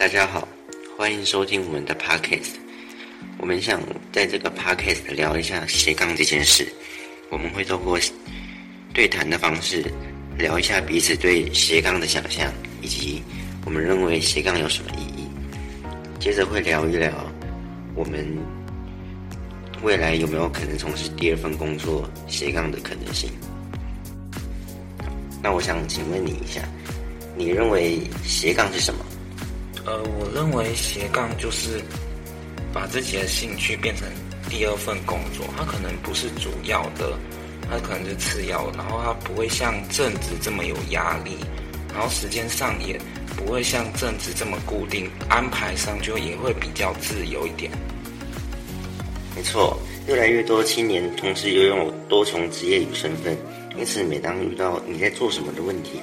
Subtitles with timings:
[0.00, 0.48] 大家好，
[0.96, 2.52] 欢迎收听我们的 podcast。
[3.36, 6.66] 我们想在这个 podcast 聊一下斜杠这件事。
[7.28, 7.98] 我们会透过
[8.94, 9.84] 对谈的方式
[10.38, 12.50] 聊一下彼此对斜杠的想象，
[12.80, 13.22] 以及
[13.66, 15.28] 我们认为斜杠有什么意义。
[16.18, 17.12] 接着会聊一聊
[17.94, 18.26] 我们
[19.82, 23.30] 未来有没有可能从事第二份工作斜杠的可能性。
[25.42, 26.66] 那我想请问你一下，
[27.36, 29.04] 你认为斜杠是什么？
[29.86, 31.80] 呃，我认为斜杠就是
[32.72, 34.06] 把自己的兴趣变成
[34.48, 37.18] 第二份工作，它可能不是主要的，
[37.70, 41.36] 它可能是次要，然后它不会像正职这么有压力，
[41.92, 43.00] 然后时间上也
[43.36, 47.72] 不会像正职这么固定，安排上就也会比较自由一点。
[49.34, 53.36] 没错，越来越多青年同时拥有多重职业与身份，
[53.78, 56.00] 因此每当遇到你在做什么的问题，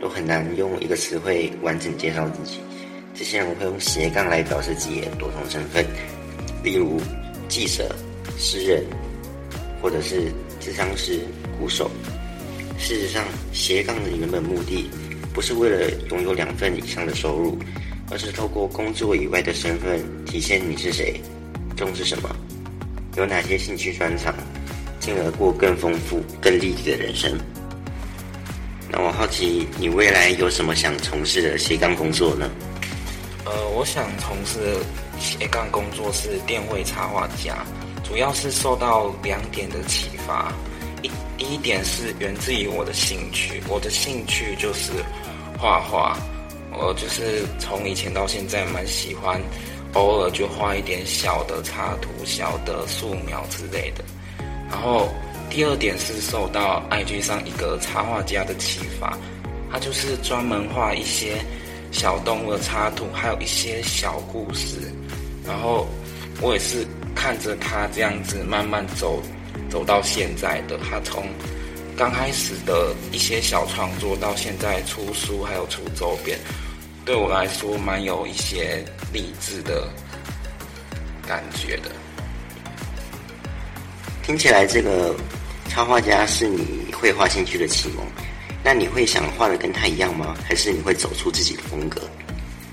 [0.00, 2.58] 都很难用一个词汇完整介绍自己。
[3.14, 5.84] 这些人会用斜杠来表示自己的多重身份，
[6.62, 7.00] 例如
[7.48, 7.94] 记者、
[8.38, 8.84] 诗人，
[9.82, 11.20] 或者是智商师、
[11.58, 11.90] 鼓手。
[12.78, 14.88] 事实上，斜杠的原本目的
[15.34, 17.58] 不是为了拥有两份以上的收入，
[18.10, 21.20] 而是透过工作以外的身份体现你是谁，
[21.76, 22.34] 重视什么，
[23.16, 24.34] 有哪些兴趣专长，
[24.98, 27.38] 进而过更丰富、更立体的人生。
[28.90, 32.50] 那我好奇，你未来有什么想从事的斜杠工作呢？
[33.46, 34.76] 呃，我想从事
[35.18, 37.64] 斜杠工作是电绘插画家，
[38.04, 40.52] 主要是受到两点的启发。
[41.02, 41.10] 一
[41.54, 44.92] 一点是源自于我的兴趣，我的兴趣就是
[45.58, 46.18] 画画，
[46.70, 49.40] 我就是从以前到现在蛮喜欢，
[49.94, 54.04] 偶尔就画一点小的插图、小的素描之类的。
[54.68, 55.08] 然后
[55.48, 59.16] 第二点是受到 IG 上一个插画家的启发，
[59.72, 61.42] 他就是专门画一些。
[61.90, 64.76] 小动物的插图，还有一些小故事，
[65.46, 65.88] 然后
[66.40, 69.20] 我也是看着他这样子慢慢走，
[69.68, 70.78] 走到现在的。
[70.78, 71.26] 他从
[71.96, 76.38] 刚开始的一些小创作，到现在出书，还有出周边，
[77.04, 79.88] 对我来说蛮有一些励志的
[81.26, 81.90] 感觉的。
[84.22, 85.14] 听起来，这个
[85.68, 88.06] 插画家是你绘画兴趣的启蒙。
[88.62, 90.36] 那你会想画的跟他一样吗？
[90.44, 92.02] 还是你会走出自己的风格？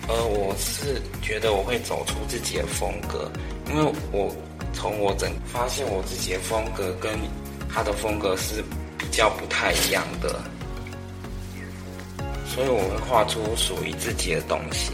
[0.07, 3.31] 呃，我是觉得我会走出自己的风格，
[3.69, 4.33] 因为我
[4.73, 7.11] 从我整发现我自己的风格跟
[7.73, 8.63] 他的风格是
[8.97, 10.41] 比较不太一样的，
[12.45, 14.91] 所以我会画出属于自己的东西。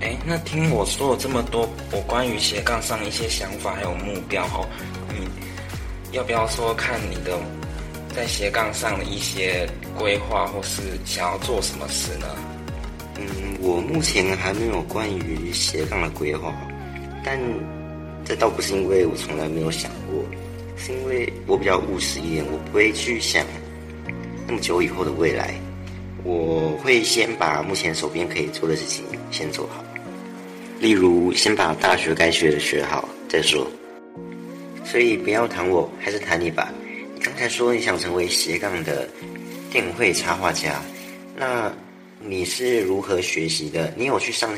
[0.00, 4.68] 哎，那听我说了这么多，我关于斜杠上一些想法还有目标哦，
[5.08, 7.38] 你要不要说看你的？
[8.14, 12.26] 在斜杠上的一些规划，或是想要做什么事呢？
[13.18, 13.26] 嗯，
[13.60, 16.54] 我目前还没有关于斜杠的规划，
[17.24, 17.38] 但
[18.24, 20.24] 这倒不是因为我从来没有想过，
[20.76, 23.44] 是因为我比较务实一点，我不会去想
[24.46, 25.52] 那么久以后的未来，
[26.22, 29.84] 我会先把目前手边可以做的事情先做好，
[30.78, 33.66] 例如先把大学该学的学好再说。
[34.84, 36.72] 所以不要谈我，还是谈你吧。
[37.24, 39.08] 刚才说你想成为斜杠的
[39.70, 40.82] 电绘插画家，
[41.34, 41.72] 那
[42.20, 43.90] 你是如何学习的？
[43.96, 44.50] 你有去上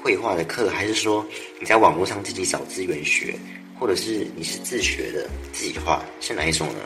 [0.00, 1.26] 绘画的课，还是说
[1.58, 3.34] 你在网络上自己找资源学，
[3.76, 6.00] 或者是你是自学的自己画？
[6.20, 6.78] 是哪一种呢？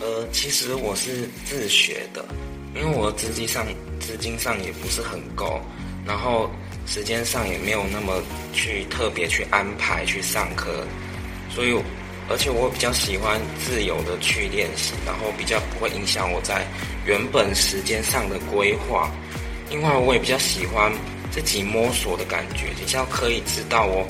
[0.00, 2.26] 呃，其实我是自学的，
[2.74, 3.64] 因为我资金上
[4.00, 5.60] 资金上也不是很够，
[6.04, 6.50] 然后
[6.86, 8.20] 时间上也没有那么
[8.52, 10.84] 去特别去安排去上课，
[11.54, 11.80] 所以。
[12.30, 16.64] 而且我比较喜欢自由的去练习，然后比较不会影响我在
[17.04, 19.10] 原本时间上的规划。
[19.68, 20.92] 另外，我也比较喜欢
[21.32, 24.06] 自己摸索的感觉，比较可以知道我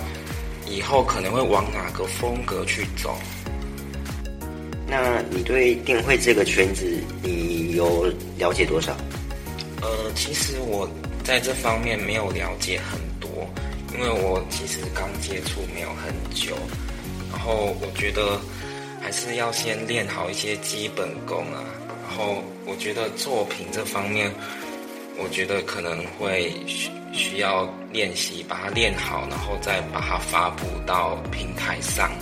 [0.68, 3.18] 以后可能会往哪个风格去走。
[4.86, 6.84] 那你对电绘这个圈子，
[7.22, 8.04] 你有
[8.36, 8.94] 了解多少？
[9.80, 10.86] 呃，其实我
[11.24, 13.30] 在这方面没有了解很多，
[13.94, 16.54] 因为我其实刚接触没有很久。
[17.40, 18.38] 然后我觉得
[19.00, 21.64] 还是要先练好一些基本功啊。
[22.06, 24.30] 然后我觉得作品这方面，
[25.16, 32.12] 我觉得可能会需需要练习，把它练好，然后再把它发布到平台上，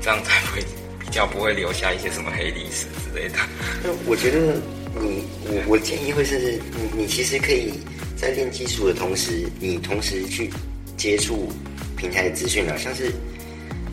[0.00, 0.62] 这样才会
[1.00, 3.34] 比较不会留下一些什么黑历史之类的。
[3.82, 4.54] 那我觉得
[5.00, 6.62] 你我我建议会是
[6.94, 7.72] 你你其实可以
[8.16, 10.48] 在练基础的同时，你同时去
[10.96, 11.52] 接触
[11.96, 13.12] 平台的资讯啊，像是。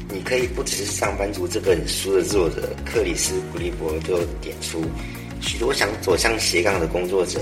[0.10, 4.84] 你可以不只是上班族这本书的作者克里斯古利伯就点出，
[5.42, 7.42] 许多想走向斜杠的工作者，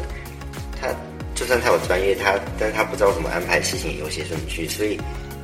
[0.81, 0.87] 他
[1.35, 4.99] 就算他有专业，他但他不知道怎么安排事情有些顺序，所以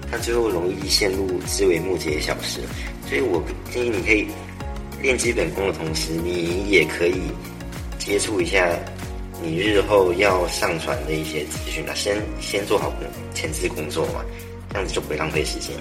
[0.10, 2.60] 他最后容易陷入枝微末节的小事。
[3.08, 4.28] 所以我建议你可以
[5.02, 7.22] 练基本功的同时，你也可以
[8.00, 8.68] 接触一下
[9.44, 12.92] 你日后要上传的一些资讯啊，先先做好
[13.34, 14.26] 前置工作嘛，
[14.72, 15.76] 这样子就不会浪费时间。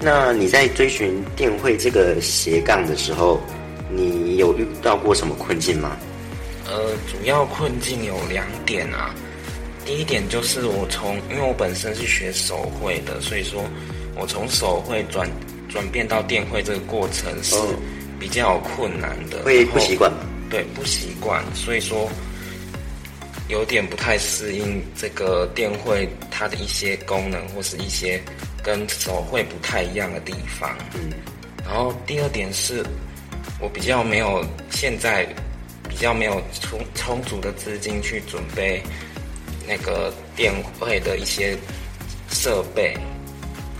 [0.00, 3.40] 那你在追寻电绘这个斜杠的时候，
[3.90, 5.96] 你有遇到过什么困境吗？
[6.66, 9.12] 呃，主要困境有两点啊。
[9.84, 13.64] 第一点就是我从，因为我本身是学手绘的，所以说
[14.14, 15.28] 我从手绘转
[15.68, 17.56] 转变到电绘这个过程是
[18.20, 19.42] 比较困难的。
[19.42, 20.18] 会不习惯吗？
[20.48, 22.08] 对，不习惯，所以说
[23.48, 28.22] 有点不太适应这个电绘它的一些功能或是一些。
[28.62, 31.10] 跟手绘不太一样的地方，嗯，
[31.64, 32.84] 然后第二点是，
[33.60, 35.26] 我比较没有现在
[35.88, 38.82] 比较没有充充足的资金去准备
[39.66, 41.56] 那个电绘的一些
[42.30, 42.94] 设备，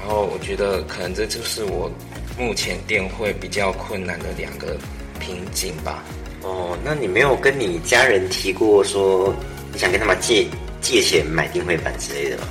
[0.00, 1.90] 然后我觉得可能这就是我
[2.38, 4.76] 目前电绘比较困难的两个
[5.18, 6.02] 瓶颈吧。
[6.42, 9.34] 哦，那你没有跟你家人提过说
[9.72, 10.46] 你想跟他们借
[10.80, 12.46] 借钱买电绘板之类的吗？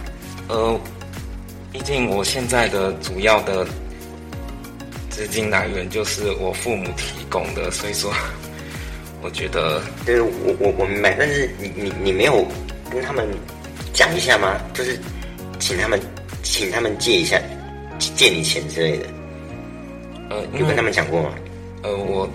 [0.49, 0.79] 呃。
[1.77, 3.63] 毕竟我现在的主要的
[5.11, 8.11] 资金来源就是我父母提供的，所以说
[9.21, 10.27] 我觉得，对我
[10.59, 12.43] 我我明白，但是你你你没有
[12.91, 13.29] 跟他们
[13.93, 14.59] 讲一下吗？
[14.73, 14.99] 就是
[15.59, 15.99] 请他们
[16.41, 17.39] 请他们借一下
[17.99, 19.05] 借你钱之类的。
[20.31, 21.29] 呃，有跟他们讲过吗？
[21.83, 22.27] 呃，我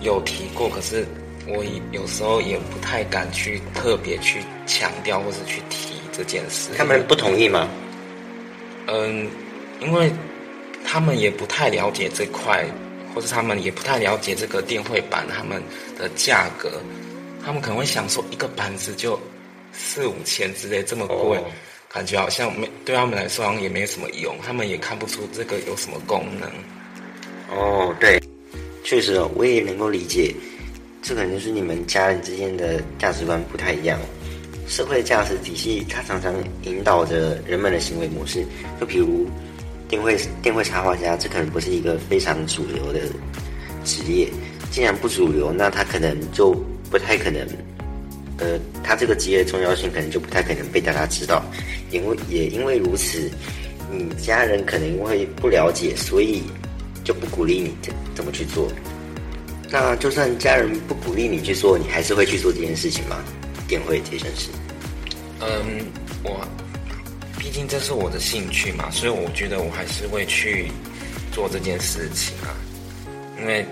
[0.00, 1.06] 有提过，可是
[1.46, 1.62] 我
[1.92, 6.70] 有时候也不太敢去特别去强调或是去提这件事。
[6.74, 7.68] 他们不同意吗？
[8.90, 9.28] 嗯，
[9.80, 10.10] 因为
[10.84, 12.64] 他们也不太了解这块，
[13.14, 15.62] 或者他们也不太了解这个电绘板他们
[15.98, 16.80] 的价格，
[17.44, 19.20] 他们可能会想说一个板子就
[19.72, 21.38] 四五千之类这么贵，
[21.92, 26.50] 感觉好像没对他们来说好像也没什么用，他们也看不出这个有什么功能。
[27.50, 28.18] 哦，对，
[28.84, 30.34] 确实哦，我也能够理解，
[31.02, 34.00] 这可能就是你们家人之间的价值观不太一样。
[34.68, 38.44] 社会价值体系，它常常引导着人们的行为模式。
[38.78, 39.26] 就比如
[39.88, 43.00] 电绘电绘插画家，这可能不是一个非常主流的
[43.84, 44.28] 职业。
[44.70, 46.52] 既然不主流，那他可能就
[46.90, 47.40] 不太可能，
[48.36, 51.42] 呃，他这个职业的重要性可能就不太可能被大家知道。
[51.90, 53.30] 因为也因为如此，
[53.90, 56.42] 你家人可能因为不了解，所以
[57.02, 58.70] 就不鼓励你怎怎么去做。
[59.70, 63.16] 那就算家人不鼓励你去做，你还是会去做这件事情吗？
[63.68, 64.48] 电绘这件事，
[65.40, 65.86] 嗯，
[66.24, 66.44] 我
[67.38, 70.72] 毕竟这是我的兴趣嘛，所以我觉得我还是会去
[71.30, 72.48] 做这件事情啊。
[73.38, 73.64] 因为，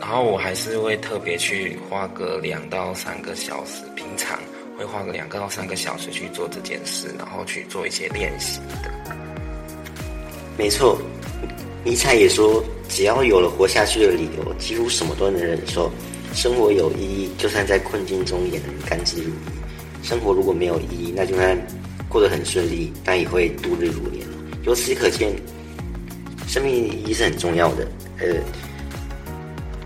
[0.00, 4.38] 然后我还是会特别去花个两到三个小时，平常
[4.78, 8.90] 会花个两个到三个小时去做这件事，然后去做一些练习的。
[10.56, 10.98] 没错，
[11.84, 15.90] 尼采也说，只要有了活下去的理由，几乎什么都能忍受。
[16.34, 21.56] 生活有意义，就算在困境中也能甘之如饴；生活如果没有意义，那就算
[22.08, 24.26] 过得很顺利，但也会度日如年。
[24.64, 25.32] 由此可见，
[26.48, 27.86] 生命意义是很重要的。
[28.18, 28.36] 呃，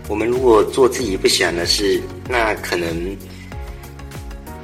[0.07, 3.15] 我们如果做自己不喜欢的事，那可能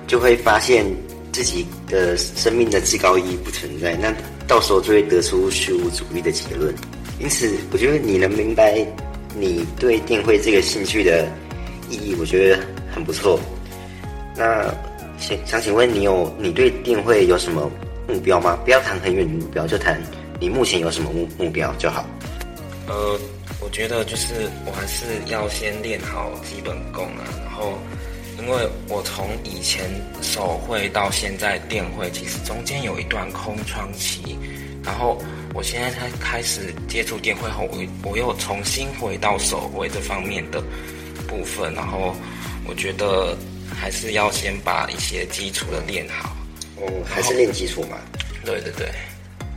[0.08, 0.86] 就会发现
[1.32, 3.96] 自己的生命的至高意义不存在。
[3.98, 4.14] 那
[4.48, 6.74] 到时候就会得出虚无主义的结论。
[7.20, 8.86] 因此，我觉得你能明白
[9.38, 11.28] 你对电绘这个兴趣的。
[11.90, 12.60] 意义我觉得
[12.94, 13.40] 很不错。
[14.36, 14.64] 那
[15.20, 17.70] 想想请问你有你对电绘有什么
[18.08, 18.58] 目标吗？
[18.66, 20.02] 不要谈很远的目标，就谈
[20.40, 22.06] 你目前有什么目目标就好。
[22.88, 23.18] 呃，
[23.62, 27.24] 我觉得就是我还是要先练好基本功啊。
[27.46, 27.78] 然后，
[28.40, 29.90] 因为我从以前
[30.22, 34.38] 手绘到现在电绘，其实中间有一段空窗期。
[34.84, 35.18] 然后
[35.54, 40.62] 我现在才开始接触电绘后，我我又重新回到手绘这方面的。
[41.34, 42.16] 部分，然后
[42.68, 43.36] 我觉得
[43.74, 46.36] 还是要先把一些基础的练好。
[46.78, 47.98] 哦，还是练基础嘛？
[48.46, 48.88] 对对对，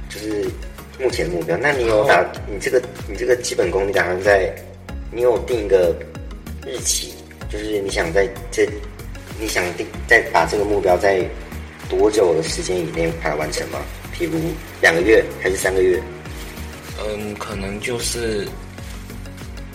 [0.08, 0.50] 就是
[0.98, 1.54] 目前的目标。
[1.58, 4.54] 那你有打你这个你这个基本功，你打算在
[5.12, 5.94] 你有定一个
[6.64, 7.12] 日期，
[7.50, 8.66] 就是你想在这
[9.38, 11.22] 你想定再把这个目标在
[11.90, 13.78] 多久的时间以内把它完成吗？
[14.16, 14.38] 譬如
[14.80, 16.00] 两个月还是三个月？
[16.98, 18.48] 嗯，可能就是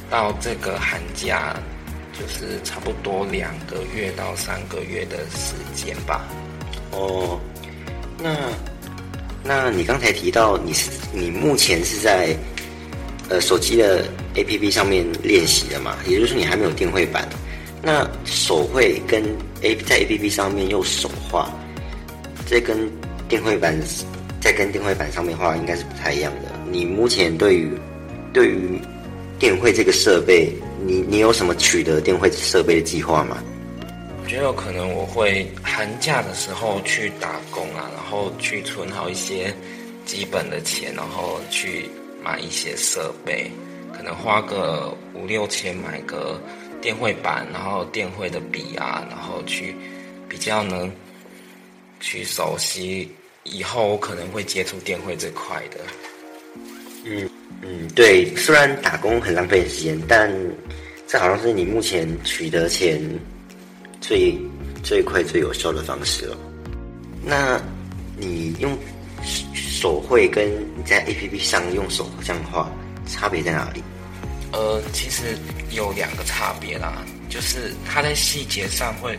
[0.09, 1.55] 到这个寒假。
[2.13, 6.27] 就是差不多两个月到三个月的时间吧。
[6.91, 7.39] 哦，
[8.21, 8.35] 那
[9.43, 12.35] 那你刚才提到你是你目前是在
[13.29, 15.97] 呃手机的 APP 上面练习的嘛？
[16.05, 17.27] 也就是说你还没有电绘版。
[17.83, 19.23] 那手绘跟
[19.63, 21.49] A 在 A P P 上面用手画，
[22.45, 22.77] 这跟
[23.27, 23.75] 电绘板
[24.39, 26.51] 在跟电绘板上面画应该是不太一样的。
[26.69, 27.71] 你目前对于
[28.31, 28.79] 对于
[29.39, 30.53] 电绘这个设备，
[30.85, 33.41] 你你有什么取得电绘设备的计划吗？
[34.23, 39.53] 我觉得有可能我会寒假的时候去打工啊，然后去存好一些
[40.05, 41.89] 基本的钱，然后去
[42.23, 43.51] 买一些设备，
[43.95, 46.41] 可能花个五六千买个
[46.81, 49.75] 电绘板，然后电绘的笔啊，然后去
[50.29, 50.89] 比较能
[51.99, 53.11] 去熟悉，
[53.43, 55.79] 以后我可能会接触电绘这块的。
[57.03, 57.29] 嗯
[57.63, 60.31] 嗯，对，虽然打工很浪费时间，但
[61.07, 62.99] 这好像是你目前取得钱
[63.99, 64.35] 最
[64.83, 66.35] 最快最有效的方式了。
[67.23, 67.61] 那
[68.17, 68.75] 你用
[69.53, 72.67] 手绘跟你在 A P P 上用手这样画
[73.05, 73.83] 差别在哪里？
[74.51, 75.37] 呃，其实
[75.69, 79.17] 有两个差别啦，就是它在细节上会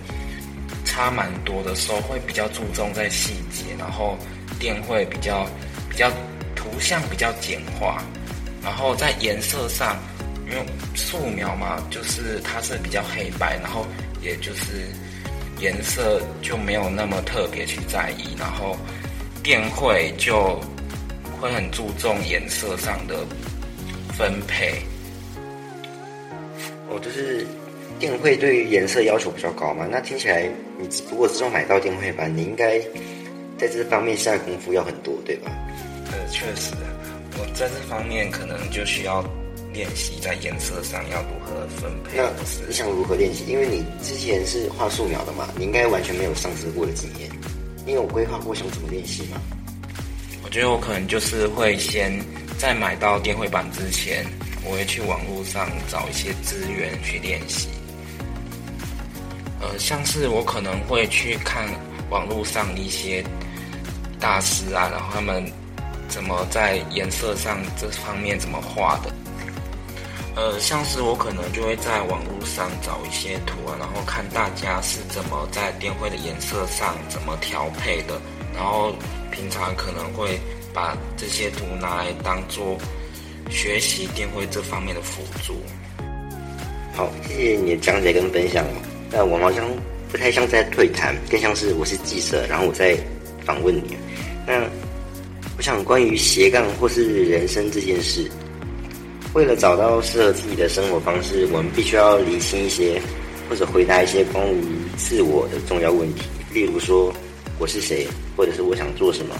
[0.84, 4.18] 差蛮多的，手绘比较注重在细节，然后
[4.58, 5.48] 电绘比较
[5.88, 6.10] 比较。
[6.54, 8.00] 图像比较简化，
[8.62, 9.96] 然后在颜色上，
[10.48, 10.64] 因为
[10.94, 13.86] 素描嘛，就是它是比较黑白，然后
[14.22, 14.86] 也就是
[15.60, 18.76] 颜色就没有那么特别去在意，然后
[19.42, 20.60] 电绘就
[21.40, 23.26] 会很注重颜色上的
[24.16, 24.82] 分配。
[26.88, 27.46] 哦，就是
[27.98, 29.86] 电绘对于颜色要求比较高嘛？
[29.90, 32.78] 那听起来你如果之后买到电绘板，你应该
[33.58, 35.50] 在这方面下功夫要很多，对吧？
[36.12, 36.72] 呃，确实，
[37.38, 39.24] 我在这方面可能就需要
[39.72, 42.18] 练习在颜色上要如何分配。
[42.18, 42.30] 那
[42.66, 43.44] 你想如何练习？
[43.46, 47.30] 因为你之前是画素描的嘛，你应该完全没有上色过的经验。
[47.86, 49.40] 你有规划过想怎么练习吗？
[50.44, 52.12] 我觉得我可能就是会先
[52.58, 54.26] 在买到电绘板之前，
[54.64, 57.68] 我会去网络上找一些资源去练习。
[59.60, 61.66] 呃，像是我可能会去看
[62.10, 63.24] 网络上一些
[64.20, 65.50] 大师啊，然后他们。
[66.12, 69.10] 怎么在颜色上这方面怎么画的？
[70.36, 78.20] 呃，像是我可能就会在网络上找一些图啊，然后看大家是怎么在电绘的颜色上怎么调配的，
[78.54, 78.94] 然后
[79.30, 80.38] 平常可能会
[80.74, 82.76] 把这些图拿来当做
[83.50, 85.54] 学习电绘这方面的辅助。
[86.94, 88.64] 好，谢谢你的讲解跟分享。
[89.10, 89.66] 那我好像
[90.10, 92.96] 不太像在对谈，更像是我是记者，然后我在
[93.46, 93.96] 访问你。
[94.46, 94.62] 那。
[95.56, 98.28] 我想关于斜杠或是人生这件事，
[99.34, 103.00] 为了找到适合自己的生活方式，我们必须要理清一些，
[103.48, 104.64] 或者回答一些关于
[104.96, 106.22] 自我的重要问题。
[106.52, 107.14] 例如说，
[107.58, 108.06] 我是谁，
[108.36, 109.36] 或者是我想做什么，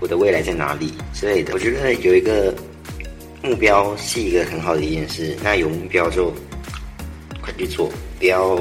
[0.00, 1.52] 我的未来在哪里之类的。
[1.52, 2.54] 我觉得有一个
[3.42, 5.36] 目标是一个很好的一件事。
[5.42, 6.32] 那有目标就
[7.42, 8.56] 快去做，不要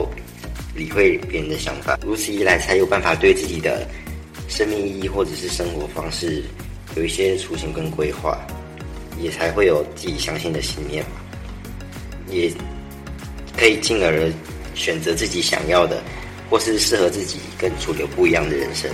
[0.76, 1.98] 理会别人的想法。
[2.04, 3.88] 如此一来，才有办法对自己的。
[4.48, 6.44] 生命意义或者是生活方式
[6.96, 8.40] 有一些雏形跟规划，
[9.20, 11.12] 也才会有自己相信的信念嘛，
[12.30, 12.52] 也
[13.58, 14.32] 可以进而
[14.74, 16.02] 选择自己想要的，
[16.50, 18.90] 或是适合自己跟主流不一样的人生。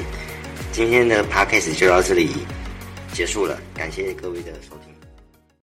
[0.72, 2.30] 今天的 podcast 就到这里
[3.14, 4.91] 结束了，感谢各位的收听。